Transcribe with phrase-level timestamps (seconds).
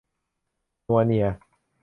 [0.85, 1.27] นัวเนีย